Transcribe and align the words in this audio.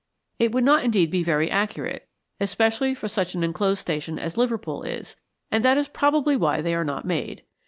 It 0.39 0.51
would 0.51 0.63
not 0.63 0.83
indeed 0.83 1.11
be 1.11 1.23
very 1.23 1.51
accurate, 1.51 2.09
especially 2.39 2.95
for 2.95 3.07
such 3.07 3.35
an 3.35 3.43
inclosed 3.43 3.81
station 3.81 4.17
as 4.17 4.35
Liverpool 4.35 4.81
is, 4.81 5.15
and 5.51 5.63
that 5.63 5.77
is 5.77 5.87
probably 5.87 6.35
why 6.35 6.59
they 6.59 6.73
are 6.73 6.83
not 6.83 7.05
made. 7.05 7.43